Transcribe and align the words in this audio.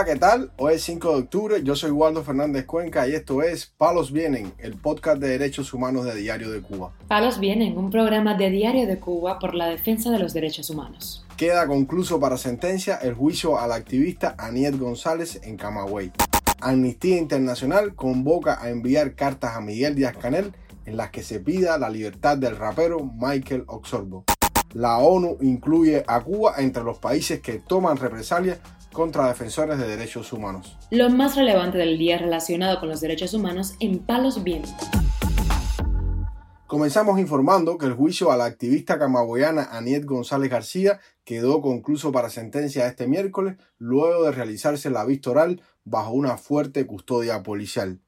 Hola, 0.00 0.12
¿qué 0.14 0.18
tal? 0.18 0.50
Hoy 0.56 0.76
es 0.76 0.82
5 0.84 1.10
de 1.10 1.18
octubre, 1.18 1.62
yo 1.62 1.76
soy 1.76 1.90
Waldo 1.90 2.24
Fernández 2.24 2.64
Cuenca 2.64 3.06
y 3.06 3.12
esto 3.12 3.42
es 3.42 3.66
Palos 3.66 4.12
Vienen, 4.12 4.54
el 4.56 4.78
podcast 4.78 5.20
de 5.20 5.28
derechos 5.28 5.74
humanos 5.74 6.06
de 6.06 6.14
Diario 6.14 6.50
de 6.50 6.62
Cuba. 6.62 6.94
Palos 7.06 7.38
Vienen, 7.38 7.76
un 7.76 7.90
programa 7.90 8.34
de 8.34 8.48
Diario 8.48 8.86
de 8.86 8.98
Cuba 8.98 9.38
por 9.38 9.54
la 9.54 9.66
defensa 9.66 10.10
de 10.10 10.18
los 10.18 10.32
derechos 10.32 10.70
humanos. 10.70 11.26
Queda 11.36 11.66
concluso 11.66 12.18
para 12.18 12.38
sentencia 12.38 12.96
el 12.96 13.12
juicio 13.12 13.58
al 13.58 13.72
activista 13.72 14.34
Aniet 14.38 14.78
González 14.78 15.38
en 15.42 15.58
Camagüey. 15.58 16.12
Amnistía 16.62 17.18
Internacional 17.18 17.94
convoca 17.94 18.58
a 18.62 18.70
enviar 18.70 19.14
cartas 19.14 19.54
a 19.54 19.60
Miguel 19.60 19.96
Díaz 19.96 20.16
Canel 20.16 20.54
en 20.86 20.96
las 20.96 21.10
que 21.10 21.22
se 21.22 21.40
pida 21.40 21.76
la 21.76 21.90
libertad 21.90 22.38
del 22.38 22.56
rapero 22.56 23.00
Michael 23.04 23.64
Oxorbo. 23.66 24.24
La 24.72 24.96
ONU 24.96 25.36
incluye 25.42 26.04
a 26.06 26.22
Cuba 26.22 26.54
entre 26.56 26.84
los 26.84 26.98
países 26.98 27.40
que 27.40 27.58
toman 27.58 27.98
represalias 27.98 28.60
contra 28.92 29.28
defensores 29.28 29.78
de 29.78 29.86
derechos 29.86 30.32
humanos. 30.32 30.76
Lo 30.90 31.10
más 31.10 31.36
relevante 31.36 31.78
del 31.78 31.98
día 31.98 32.18
relacionado 32.18 32.80
con 32.80 32.88
los 32.88 33.00
derechos 33.00 33.34
humanos 33.34 33.74
en 33.80 33.98
Palos 33.98 34.42
Vientos. 34.42 34.74
Comenzamos 36.66 37.18
informando 37.18 37.78
que 37.78 37.86
el 37.86 37.94
juicio 37.94 38.30
a 38.30 38.36
la 38.36 38.44
activista 38.44 38.96
camagüeyana 38.96 39.64
Aniet 39.72 40.04
González 40.04 40.50
García 40.50 41.00
quedó 41.24 41.60
concluso 41.62 42.12
para 42.12 42.30
sentencia 42.30 42.86
este 42.86 43.08
miércoles 43.08 43.56
luego 43.78 44.22
de 44.22 44.30
realizarse 44.30 44.88
la 44.88 45.04
vista 45.04 45.30
oral 45.30 45.62
bajo 45.82 46.12
una 46.12 46.36
fuerte 46.36 46.86
custodia 46.86 47.42
policial. 47.42 48.00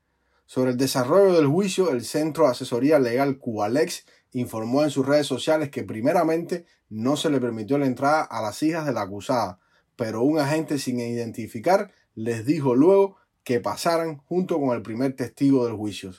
Sobre 0.47 0.71
el 0.71 0.77
desarrollo 0.77 1.33
del 1.33 1.49
juicio, 1.49 1.91
el 1.91 2.05
Centro 2.05 2.45
de 2.45 2.51
Asesoría 2.51 3.01
Legal 3.01 3.39
Cubalex 3.39 4.05
informó 4.33 4.85
en 4.85 4.91
sus 4.91 5.07
redes 5.07 5.27
sociales 5.27 5.71
que 5.71 5.83
primeramente 5.83 6.67
no 6.89 7.17
se 7.17 7.31
le 7.31 7.41
permitió 7.41 7.79
la 7.79 7.87
entrada 7.87 8.23
a 8.23 8.43
las 8.43 8.63
hijas 8.63 8.87
de 8.87 8.93
la 8.93 9.03
acusada, 9.03 9.59
pero 10.03 10.23
un 10.23 10.41
agente 10.41 10.81
sin 10.81 10.99
identificar 10.99 11.93
les 12.17 12.45
dijo 12.45 12.75
luego 12.75 13.19
que 13.45 13.61
pasaran 13.61 14.19
junto 14.27 14.59
con 14.59 14.75
el 14.75 14.83
primer 14.83 15.15
testigo 15.15 15.65
del 15.65 15.77
juicio. 15.77 16.11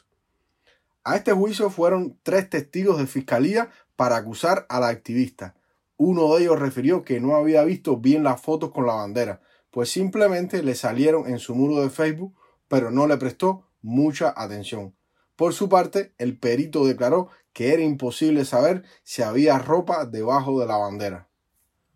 A 1.03 1.17
este 1.17 1.33
juicio 1.33 1.69
fueron 1.69 2.17
tres 2.23 2.49
testigos 2.49 2.97
de 2.97 3.07
fiscalía 3.07 3.71
para 3.97 4.15
acusar 4.15 4.65
a 4.69 4.79
la 4.79 4.87
activista. 4.87 5.57
Uno 5.97 6.33
de 6.33 6.43
ellos 6.43 6.61
refirió 6.61 7.03
que 7.03 7.19
no 7.19 7.35
había 7.35 7.65
visto 7.65 7.97
bien 7.97 8.23
las 8.23 8.39
fotos 8.39 8.71
con 8.71 8.85
la 8.85 8.93
bandera, 8.93 9.41
pues 9.69 9.89
simplemente 9.89 10.63
le 10.63 10.75
salieron 10.75 11.27
en 11.27 11.39
su 11.39 11.53
muro 11.53 11.81
de 11.81 11.89
Facebook, 11.89 12.33
pero 12.69 12.89
no 12.89 13.05
le 13.05 13.17
prestó 13.17 13.67
mucha 13.81 14.33
atención. 14.33 14.95
Por 15.35 15.53
su 15.53 15.67
parte, 15.67 16.13
el 16.17 16.39
perito 16.39 16.85
declaró 16.85 17.27
que 17.51 17.73
era 17.73 17.83
imposible 17.83 18.45
saber 18.45 18.83
si 19.03 19.23
había 19.23 19.59
ropa 19.59 20.05
debajo 20.05 20.61
de 20.61 20.67
la 20.67 20.77
bandera. 20.77 21.27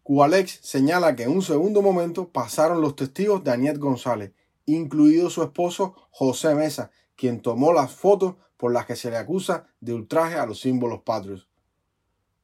Cubalex 0.08 0.62
señala 0.64 1.18
que 1.18 1.24
en 1.24 1.32
un 1.32 1.42
segundo 1.42 1.82
momento 1.82 2.30
pasaron 2.30 2.80
los 2.80 2.96
testigos 2.96 3.44
de 3.44 3.52
Aniet 3.52 3.78
González, 3.78 4.32
incluido 4.66 5.30
su 5.30 5.44
esposo 5.44 5.96
José 6.12 6.56
Mesa, 6.56 6.92
quien 7.18 7.42
tomó 7.42 7.74
las 7.74 7.92
fotos 7.92 8.36
por 8.56 8.72
las 8.72 8.86
que 8.86 8.96
se 8.96 9.12
le 9.12 9.18
acusa 9.18 9.68
de 9.82 9.94
ultraje 9.94 10.36
a 10.36 10.46
los 10.46 10.62
símbolos 10.62 11.02
patrios. 11.02 11.50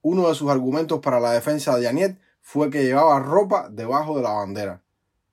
Uno 0.02 0.28
de 0.28 0.36
sus 0.36 0.50
argumentos 0.50 1.00
para 1.00 1.22
la 1.22 1.32
defensa 1.32 1.78
de 1.78 1.88
Aniet 1.88 2.20
fue 2.42 2.70
que 2.70 2.84
llevaba 2.84 3.20
ropa 3.20 3.70
debajo 3.70 4.18
de 4.18 4.24
la 4.24 4.34
bandera. 4.34 4.84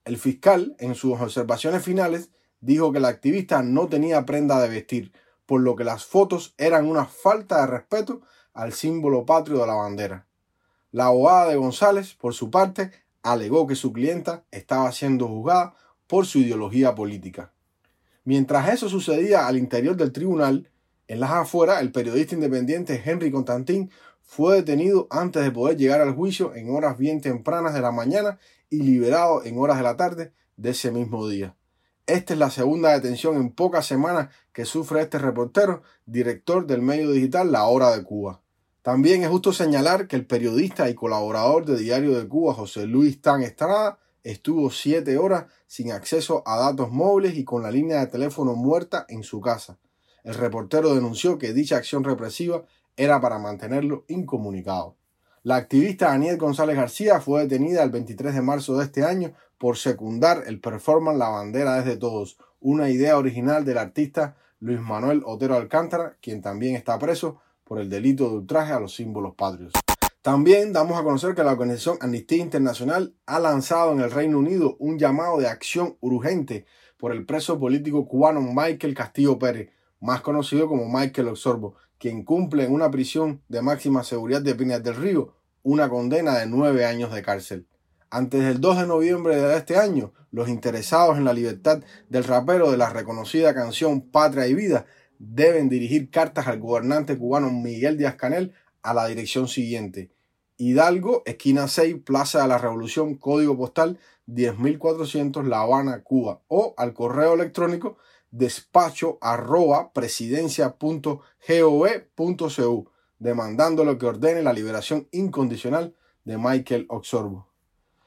El 0.04 0.16
fiscal, 0.16 0.76
en 0.78 0.94
sus 0.94 1.20
observaciones 1.20 1.82
finales, 1.82 2.30
dijo 2.60 2.92
que 2.92 3.00
la 3.00 3.08
activista 3.08 3.64
no 3.64 3.88
tenía 3.88 4.24
prenda 4.24 4.60
de 4.60 4.68
vestir, 4.68 5.12
por 5.46 5.62
lo 5.62 5.74
que 5.74 5.82
las 5.82 6.04
fotos 6.04 6.54
eran 6.58 6.86
una 6.86 7.06
falta 7.06 7.62
de 7.62 7.66
respeto 7.66 8.20
al 8.52 8.72
símbolo 8.72 9.26
patrio 9.26 9.58
de 9.58 9.66
la 9.66 9.74
bandera. 9.74 10.29
La 10.92 11.06
abogada 11.06 11.48
de 11.48 11.56
González, 11.56 12.14
por 12.14 12.34
su 12.34 12.50
parte, 12.50 12.90
alegó 13.22 13.66
que 13.66 13.76
su 13.76 13.92
clienta 13.92 14.44
estaba 14.50 14.90
siendo 14.92 15.28
juzgada 15.28 15.74
por 16.06 16.26
su 16.26 16.38
ideología 16.38 16.94
política. 16.94 17.52
Mientras 18.24 18.68
eso 18.68 18.88
sucedía 18.88 19.46
al 19.46 19.56
interior 19.56 19.96
del 19.96 20.12
tribunal, 20.12 20.68
en 21.06 21.20
las 21.20 21.30
afueras, 21.30 21.80
el 21.80 21.92
periodista 21.92 22.34
independiente 22.34 23.02
Henry 23.04 23.30
Constantín 23.30 23.90
fue 24.22 24.56
detenido 24.56 25.06
antes 25.10 25.42
de 25.42 25.50
poder 25.50 25.76
llegar 25.76 26.00
al 26.00 26.14
juicio 26.14 26.54
en 26.54 26.70
horas 26.70 26.98
bien 26.98 27.20
tempranas 27.20 27.74
de 27.74 27.80
la 27.80 27.90
mañana 27.90 28.38
y 28.68 28.82
liberado 28.82 29.44
en 29.44 29.58
horas 29.58 29.76
de 29.76 29.82
la 29.82 29.96
tarde 29.96 30.32
de 30.56 30.70
ese 30.70 30.90
mismo 30.90 31.28
día. 31.28 31.56
Esta 32.06 32.32
es 32.32 32.38
la 32.38 32.50
segunda 32.50 32.92
detención 32.92 33.36
en 33.36 33.50
pocas 33.50 33.86
semanas 33.86 34.28
que 34.52 34.64
sufre 34.64 35.00
este 35.02 35.18
reportero, 35.18 35.82
director 36.06 36.66
del 36.66 36.82
medio 36.82 37.10
digital 37.12 37.52
La 37.52 37.64
Hora 37.64 37.96
de 37.96 38.02
Cuba. 38.02 38.40
También 38.82 39.22
es 39.22 39.28
justo 39.28 39.52
señalar 39.52 40.06
que 40.06 40.16
el 40.16 40.24
periodista 40.24 40.88
y 40.88 40.94
colaborador 40.94 41.66
de 41.66 41.76
Diario 41.76 42.18
de 42.18 42.26
Cuba, 42.26 42.54
José 42.54 42.86
Luis 42.86 43.20
Tan 43.20 43.42
Estrada, 43.42 43.98
estuvo 44.24 44.70
siete 44.70 45.18
horas 45.18 45.46
sin 45.66 45.92
acceso 45.92 46.42
a 46.46 46.58
datos 46.58 46.90
móviles 46.90 47.36
y 47.36 47.44
con 47.44 47.62
la 47.62 47.70
línea 47.70 48.00
de 48.00 48.06
teléfono 48.06 48.54
muerta 48.54 49.04
en 49.10 49.22
su 49.22 49.42
casa. 49.42 49.78
El 50.24 50.34
reportero 50.34 50.94
denunció 50.94 51.36
que 51.36 51.52
dicha 51.52 51.76
acción 51.76 52.04
represiva 52.04 52.64
era 52.96 53.20
para 53.20 53.38
mantenerlo 53.38 54.04
incomunicado. 54.08 54.96
La 55.42 55.56
activista 55.56 56.08
Daniel 56.08 56.38
González 56.38 56.76
García 56.76 57.20
fue 57.20 57.42
detenida 57.42 57.82
el 57.82 57.90
23 57.90 58.34
de 58.34 58.42
marzo 58.42 58.78
de 58.78 58.84
este 58.84 59.04
año 59.04 59.34
por 59.58 59.76
secundar 59.76 60.44
el 60.46 60.58
performance 60.58 61.18
La 61.18 61.28
bandera 61.28 61.76
desde 61.76 61.98
todos, 61.98 62.38
una 62.60 62.88
idea 62.88 63.18
original 63.18 63.66
del 63.66 63.76
artista 63.76 64.36
Luis 64.58 64.80
Manuel 64.80 65.22
Otero 65.26 65.56
Alcántara, 65.56 66.16
quien 66.22 66.40
también 66.40 66.76
está 66.76 66.98
preso 66.98 67.40
por 67.70 67.78
el 67.78 67.88
delito 67.88 68.28
de 68.28 68.34
ultraje 68.34 68.72
a 68.72 68.80
los 68.80 68.96
símbolos 68.96 69.36
patrios. 69.36 69.72
También 70.22 70.72
damos 70.72 70.98
a 70.98 71.04
conocer 71.04 71.36
que 71.36 71.44
la 71.44 71.52
organización 71.52 71.98
Amnistía 72.00 72.38
Internacional 72.38 73.14
ha 73.26 73.38
lanzado 73.38 73.92
en 73.92 74.00
el 74.00 74.10
Reino 74.10 74.40
Unido 74.40 74.74
un 74.80 74.98
llamado 74.98 75.38
de 75.38 75.46
acción 75.46 75.96
urgente 76.00 76.66
por 76.98 77.12
el 77.12 77.24
preso 77.24 77.60
político 77.60 78.08
cubano 78.08 78.40
Michael 78.40 78.96
Castillo 78.96 79.38
Pérez, 79.38 79.70
más 80.00 80.20
conocido 80.20 80.66
como 80.66 80.88
Michael 80.88 81.28
Oxorbo, 81.28 81.76
quien 81.96 82.24
cumple 82.24 82.64
en 82.64 82.72
una 82.72 82.90
prisión 82.90 83.40
de 83.48 83.62
máxima 83.62 84.02
seguridad 84.02 84.42
de 84.42 84.56
Pinas 84.56 84.82
del 84.82 84.96
Río 84.96 85.34
una 85.62 85.88
condena 85.88 86.40
de 86.40 86.46
nueve 86.46 86.84
años 86.86 87.14
de 87.14 87.22
cárcel. 87.22 87.68
Antes 88.10 88.42
del 88.42 88.60
2 88.60 88.80
de 88.80 88.86
noviembre 88.88 89.36
de 89.36 89.56
este 89.56 89.76
año, 89.76 90.12
los 90.32 90.48
interesados 90.48 91.18
en 91.18 91.24
la 91.24 91.32
libertad 91.32 91.84
del 92.08 92.24
rapero 92.24 92.72
de 92.72 92.78
la 92.78 92.90
reconocida 92.90 93.54
canción 93.54 94.00
Patria 94.00 94.48
y 94.48 94.54
Vida 94.54 94.86
deben 95.20 95.68
dirigir 95.68 96.10
cartas 96.10 96.48
al 96.48 96.58
gobernante 96.58 97.16
cubano 97.16 97.50
Miguel 97.50 97.96
Díaz 97.98 98.16
Canel 98.16 98.52
a 98.82 98.92
la 98.94 99.06
dirección 99.06 99.46
siguiente. 99.46 100.10
Hidalgo, 100.56 101.22
esquina 101.26 101.68
6, 101.68 101.98
Plaza 102.04 102.42
de 102.42 102.48
la 102.48 102.58
Revolución, 102.58 103.14
código 103.16 103.56
postal 103.56 104.00
10400 104.26 105.46
La 105.46 105.60
Habana, 105.60 106.02
Cuba, 106.02 106.40
o 106.48 106.74
al 106.76 106.92
correo 106.94 107.34
electrónico 107.34 107.98
despacho 108.30 109.18
arroba 109.20 109.92
presidencia.gov.cu, 109.92 112.88
demandándolo 113.18 113.98
que 113.98 114.06
ordene 114.06 114.42
la 114.42 114.54
liberación 114.54 115.06
incondicional 115.12 115.94
de 116.24 116.38
Michael 116.38 116.86
Oxorbo. 116.88 117.46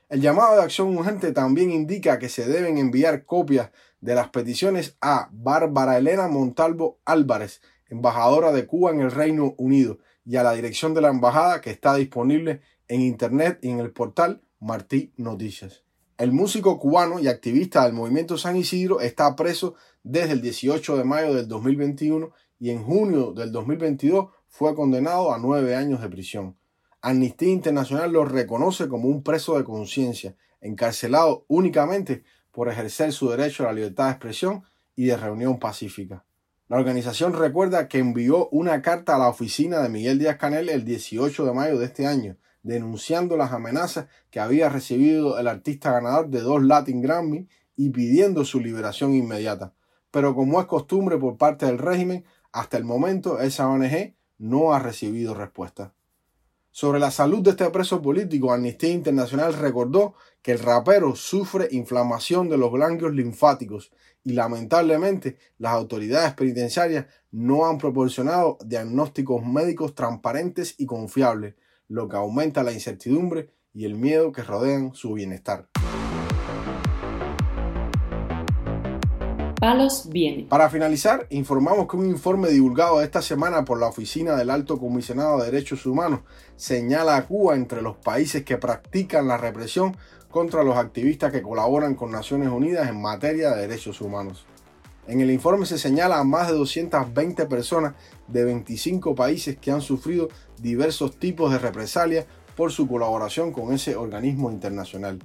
El 0.10 0.22
llamado 0.22 0.56
de 0.56 0.64
acción 0.64 0.98
urgente 0.98 1.32
también 1.32 1.72
indica 1.72 2.20
que 2.20 2.30
se 2.30 2.48
deben 2.48 2.78
enviar 2.78 3.26
copias 3.26 3.72
de 4.04 4.16
las 4.16 4.28
peticiones 4.30 4.98
a 5.00 5.30
Bárbara 5.32 5.98
Elena 5.98 6.28
Montalvo 6.28 7.00
Álvarez, 7.06 7.62
embajadora 7.88 8.52
de 8.52 8.68
Cuba 8.68 8.92
en 8.92 9.00
el 9.00 9.12
Reino 9.12 9.56
Unido, 9.58 10.00
y 10.26 10.36
a 10.36 10.44
la 10.44 10.52
dirección 10.52 10.94
de 10.94 11.00
la 11.00 11.08
embajada 11.08 11.62
que 11.62 11.70
está 11.70 11.96
disponible 11.96 12.60
en 12.90 13.00
internet 13.00 13.60
y 13.62 13.70
en 13.70 13.80
el 13.80 13.92
portal 13.92 14.42
Martí 14.60 15.14
Noticias. 15.16 15.84
El 16.18 16.34
músico 16.34 16.80
cubano 16.80 17.22
y 17.22 17.30
activista 17.30 17.86
del 17.86 17.94
movimiento 17.94 18.38
San 18.38 18.58
Isidro 18.58 19.00
está 19.00 19.38
preso 19.38 19.76
desde 20.04 20.34
el 20.34 20.42
18 20.42 20.98
de 20.98 21.04
mayo 21.06 21.34
del 21.34 21.48
2021 21.48 22.30
y 22.60 22.72
en 22.72 22.84
junio 22.84 23.32
del 23.32 23.54
2022 23.54 24.32
fue 24.50 24.76
condenado 24.76 25.34
a 25.34 25.38
nueve 25.38 25.76
años 25.76 26.02
de 26.02 26.10
prisión. 26.10 26.58
Amnistía 27.02 27.54
Internacional 27.54 28.12
lo 28.12 28.26
reconoce 28.26 28.90
como 28.90 29.08
un 29.08 29.24
preso 29.24 29.58
de 29.58 29.64
conciencia, 29.64 30.36
encarcelado 30.60 31.46
únicamente 31.48 32.24
por 32.54 32.70
ejercer 32.70 33.12
su 33.12 33.30
derecho 33.30 33.64
a 33.64 33.68
la 33.68 33.74
libertad 33.74 34.06
de 34.06 34.12
expresión 34.12 34.64
y 34.96 35.06
de 35.08 35.18
reunión 35.18 35.60
pacífica. 35.60 36.24
La 36.70 36.78
organización 36.78 37.34
recuerda 37.34 37.88
que 37.88 37.98
envió 37.98 38.48
una 38.50 38.82
carta 38.82 39.16
a 39.16 39.20
la 39.20 39.28
oficina 39.28 39.82
de 39.82 39.90
Miguel 39.90 40.20
Díaz 40.20 40.38
Canel 40.38 40.70
el 40.70 40.86
18 40.86 41.46
de 41.46 41.54
mayo 41.54 41.78
de 41.78 41.86
este 41.86 42.08
año, 42.08 42.38
denunciando 42.62 43.36
las 43.36 43.52
amenazas 43.52 44.06
que 44.30 44.40
había 44.40 44.70
recibido 44.70 45.38
el 45.40 45.48
artista 45.48 45.92
ganador 45.92 46.30
de 46.30 46.42
dos 46.42 46.64
Latin 46.64 47.02
Grammy 47.02 47.50
y 47.76 47.90
pidiendo 47.90 48.46
su 48.46 48.60
liberación 48.60 49.14
inmediata. 49.14 49.74
Pero 50.12 50.36
como 50.36 50.62
es 50.62 50.68
costumbre 50.68 51.18
por 51.18 51.38
parte 51.38 51.66
del 51.66 51.80
régimen, 51.80 52.24
hasta 52.52 52.78
el 52.78 52.86
momento 52.86 53.42
esa 53.42 53.68
ONG 53.68 54.14
no 54.38 54.74
ha 54.74 54.80
recibido 54.80 55.34
respuesta. 55.34 55.94
Sobre 56.76 57.00
la 57.00 57.12
salud 57.12 57.44
de 57.44 57.52
este 57.52 57.70
preso 57.70 58.02
político, 58.02 58.52
Amnistía 58.52 58.90
Internacional 58.90 59.54
recordó 59.54 60.16
que 60.44 60.52
el 60.52 60.60
rapero 60.60 61.16
sufre 61.16 61.70
inflamación 61.72 62.50
de 62.50 62.58
los 62.58 62.72
ganglios 62.74 63.14
linfáticos 63.14 63.92
y 64.26 64.34
lamentablemente 64.34 65.38
las 65.58 65.74
autoridades 65.74 66.34
penitenciarias 66.34 67.06
no 67.32 67.66
han 67.66 67.78
proporcionado 67.78 68.58
diagnósticos 68.64 69.44
médicos 69.44 69.96
transparentes 69.96 70.76
y 70.78 70.86
confiables, 70.86 71.56
lo 71.88 72.10
que 72.10 72.18
aumenta 72.18 72.62
la 72.62 72.74
incertidumbre 72.74 73.52
y 73.74 73.86
el 73.86 73.96
miedo 73.96 74.34
que 74.34 74.44
rodean 74.44 74.94
su 74.94 75.14
bienestar. 75.14 75.70
Palos 79.64 80.10
viene. 80.10 80.46
Para 80.50 80.70
finalizar, 80.70 81.26
informamos 81.30 81.88
que 81.88 81.96
un 81.96 82.06
informe 82.06 82.50
divulgado 82.50 83.02
esta 83.02 83.22
semana 83.22 83.64
por 83.64 83.80
la 83.80 83.88
Oficina 83.88 84.36
del 84.36 84.50
Alto 84.50 84.78
Comisionado 84.78 85.40
de 85.40 85.52
Derechos 85.52 85.86
Humanos 85.86 86.20
señala 86.58 87.16
a 87.16 87.26
Cuba 87.26 87.56
entre 87.56 87.82
los 87.82 87.96
países 87.96 88.44
que 88.44 88.58
practican 88.58 89.26
la 89.30 89.38
represión 89.38 89.96
contra 90.34 90.64
los 90.64 90.78
activistas 90.78 91.32
que 91.32 91.44
colaboran 91.44 91.94
con 91.94 92.10
Naciones 92.10 92.50
Unidas 92.50 92.90
en 92.90 93.00
materia 93.00 93.52
de 93.52 93.62
derechos 93.62 94.02
humanos. 94.02 94.48
En 95.08 95.22
el 95.22 95.30
informe 95.30 95.68
se 95.68 95.78
señala 95.78 96.18
a 96.18 96.24
más 96.24 96.48
de 96.48 96.56
220 96.56 97.46
personas 97.46 97.94
de 98.28 98.44
25 98.44 99.14
países 99.14 99.60
que 99.60 99.70
han 99.70 99.82
sufrido 99.82 100.30
diversos 100.58 101.20
tipos 101.20 101.52
de 101.52 101.60
represalias 101.60 102.26
por 102.56 102.72
su 102.72 102.88
colaboración 102.88 103.52
con 103.52 103.74
ese 103.74 103.96
organismo 103.96 104.50
internacional. 104.50 105.20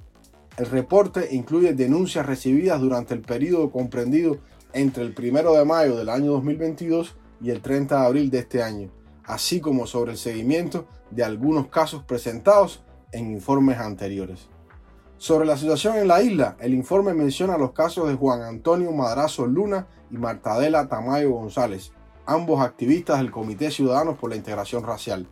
El 0.57 0.67
reporte 0.67 1.29
incluye 1.31 1.73
denuncias 1.73 2.27
recibidas 2.27 2.79
durante 2.79 3.15
el 3.15 3.21
periodo 3.21 3.71
comprendido 3.71 4.37
entre 4.73 5.01
el 5.01 5.15
1 5.17 5.53
de 5.53 5.65
mayo 5.65 5.95
del 5.97 6.09
año 6.09 6.33
2022 6.33 7.15
y 7.41 7.49
el 7.49 7.61
30 7.61 7.99
de 7.99 8.05
abril 8.05 8.29
de 8.29 8.39
este 8.39 8.61
año, 8.61 8.91
así 9.23 9.59
como 9.59 9.87
sobre 9.87 10.11
el 10.11 10.19
seguimiento 10.19 10.85
de 11.09 11.23
algunos 11.23 11.65
casos 11.69 12.03
presentados 12.03 12.83
en 13.11 13.31
informes 13.31 13.79
anteriores. 13.79 14.49
Sobre 15.19 15.45
la 15.45 15.57
situación 15.57 15.97
en 15.97 16.07
la 16.07 16.23
isla, 16.23 16.55
el 16.61 16.73
informe 16.73 17.13
menciona 17.13 17.57
los 17.57 17.73
casos 17.73 18.07
de 18.07 18.15
Juan 18.15 18.41
Antonio 18.41 18.93
Madrazo 18.93 19.45
Luna 19.45 19.85
y 20.09 20.17
Martadela 20.17 20.87
Tamayo 20.87 21.31
González, 21.31 21.91
ambos 22.25 22.61
activistas 22.61 23.17
del 23.17 23.29
Comité 23.29 23.69
Ciudadanos 23.69 24.17
por 24.17 24.29
la 24.29 24.37
Integración 24.37 24.81
Racial. 24.85 25.27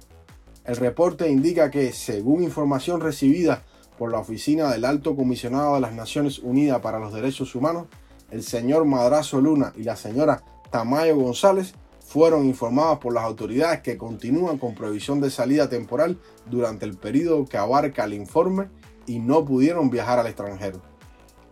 El 0.65 0.75
reporte 0.75 1.29
indica 1.29 1.71
que, 1.71 1.93
según 1.93 2.43
información 2.43 2.99
recibida 2.99 3.63
por 3.97 4.11
la 4.11 4.19
Oficina 4.19 4.69
del 4.69 4.83
Alto 4.83 5.15
Comisionado 5.15 5.75
de 5.75 5.79
las 5.81 5.93
Naciones 5.93 6.39
Unidas 6.39 6.81
para 6.81 6.99
los 6.99 7.13
Derechos 7.13 7.55
Humanos, 7.55 7.85
el 8.29 8.43
señor 8.43 8.83
Madrazo 8.83 9.39
Luna 9.39 9.71
y 9.77 9.83
la 9.83 9.95
señora 9.95 10.43
Tamayo 10.69 11.15
González 11.15 11.75
fueron 12.05 12.45
informados 12.45 12.99
por 12.99 13.13
las 13.13 13.23
autoridades 13.23 13.79
que 13.79 13.97
continúan 13.97 14.57
con 14.57 14.75
prohibición 14.75 15.21
de 15.21 15.29
salida 15.29 15.69
temporal 15.69 16.19
durante 16.45 16.83
el 16.83 16.97
periodo 16.97 17.45
que 17.45 17.55
abarca 17.55 18.03
el 18.03 18.15
informe 18.15 18.67
y 19.07 19.19
no 19.19 19.44
pudieron 19.44 19.89
viajar 19.89 20.19
al 20.19 20.27
extranjero. 20.27 20.81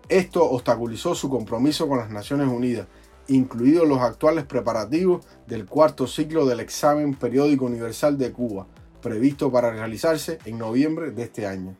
Esto 0.07 0.43
obstaculizó 0.43 1.15
su 1.15 1.29
compromiso 1.29 1.87
con 1.87 1.97
las 1.97 2.11
Naciones 2.11 2.47
Unidas, 2.47 2.87
incluidos 3.27 3.87
los 3.87 3.99
actuales 4.01 4.45
preparativos 4.45 5.25
del 5.47 5.65
cuarto 5.65 6.05
ciclo 6.05 6.45
del 6.45 6.59
examen 6.59 7.15
periódico 7.15 7.65
universal 7.65 8.19
de 8.19 8.31
Cuba, 8.31 8.67
previsto 9.01 9.51
para 9.51 9.71
realizarse 9.71 10.37
en 10.45 10.59
noviembre 10.59 11.09
de 11.09 11.23
este 11.23 11.47
año. 11.47 11.75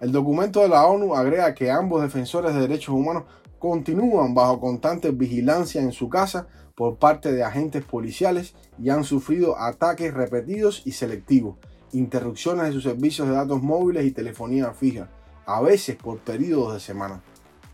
El 0.00 0.10
documento 0.10 0.60
de 0.60 0.68
la 0.68 0.84
ONU 0.86 1.14
agrega 1.14 1.54
que 1.54 1.70
ambos 1.70 2.02
defensores 2.02 2.54
de 2.54 2.60
derechos 2.60 2.94
humanos 2.94 3.24
continúan 3.58 4.34
bajo 4.34 4.60
constante 4.60 5.12
vigilancia 5.12 5.80
en 5.80 5.92
su 5.92 6.08
casa 6.08 6.48
por 6.74 6.96
parte 6.96 7.32
de 7.32 7.44
agentes 7.44 7.84
policiales 7.84 8.54
y 8.78 8.90
han 8.90 9.04
sufrido 9.04 9.56
ataques 9.58 10.12
repetidos 10.12 10.82
y 10.84 10.92
selectivos, 10.92 11.56
interrupciones 11.94 12.66
de 12.66 12.72
sus 12.72 12.82
servicios 12.82 13.28
de 13.28 13.34
datos 13.34 13.62
móviles 13.62 14.04
y 14.04 14.10
telefonía 14.10 14.72
fija, 14.72 15.08
a 15.46 15.60
veces 15.62 15.96
por 15.96 16.18
periodos 16.18 16.74
de 16.74 16.80
semanas. 16.80 17.20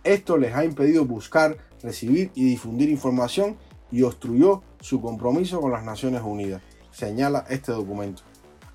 Esto 0.04 0.36
les 0.36 0.54
ha 0.54 0.64
impedido 0.64 1.04
buscar, 1.04 1.56
recibir 1.82 2.30
y 2.34 2.44
difundir 2.44 2.88
información 2.88 3.56
y 3.90 4.02
obstruyó 4.02 4.62
su 4.80 5.00
compromiso 5.00 5.60
con 5.60 5.72
las 5.72 5.84
Naciones 5.84 6.22
Unidas, 6.22 6.62
señala 6.90 7.44
este 7.48 7.72
documento. 7.72 8.22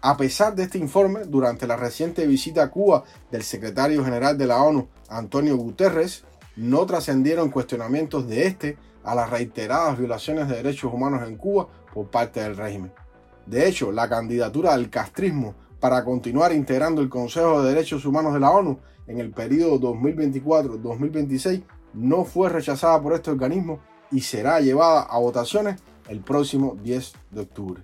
A 0.01 0.17
pesar 0.17 0.53
de 0.53 0.63
este 0.63 0.77
informe, 0.77 1.21
durante 1.25 1.65
la 1.65 1.77
reciente 1.77 2.27
visita 2.27 2.63
a 2.63 2.69
Cuba 2.69 3.03
del 3.31 3.43
secretario 3.43 4.03
general 4.03 4.37
de 4.37 4.45
la 4.45 4.61
ONU, 4.61 4.87
Antonio 5.09 5.57
Guterres, 5.57 6.25
no 6.55 6.85
trascendieron 6.85 7.49
cuestionamientos 7.49 8.27
de 8.27 8.45
este 8.45 8.77
a 9.03 9.15
las 9.15 9.29
reiteradas 9.29 9.97
violaciones 9.97 10.47
de 10.47 10.57
derechos 10.57 10.93
humanos 10.93 11.27
en 11.27 11.37
Cuba 11.37 11.67
por 11.93 12.09
parte 12.09 12.41
del 12.41 12.55
régimen. 12.55 12.91
De 13.45 13.67
hecho, 13.67 13.91
la 13.91 14.09
candidatura 14.09 14.75
del 14.75 14.89
castrismo 14.89 15.53
para 15.79 16.03
continuar 16.03 16.51
integrando 16.51 17.01
el 17.01 17.09
Consejo 17.09 17.61
de 17.61 17.69
Derechos 17.69 18.05
Humanos 18.05 18.33
de 18.33 18.39
la 18.39 18.51
ONU 18.51 18.79
en 19.07 19.19
el 19.19 19.31
periodo 19.31 19.79
2024-2026 19.79 21.63
no 21.93 22.25
fue 22.25 22.49
rechazada 22.49 23.01
por 23.01 23.13
este 23.13 23.31
organismo 23.31 23.79
y 24.11 24.21
será 24.21 24.59
llevada 24.59 25.03
a 25.03 25.19
votaciones 25.19 25.81
el 26.09 26.21
próximo 26.21 26.75
10 26.81 27.13
de 27.31 27.41
octubre. 27.41 27.83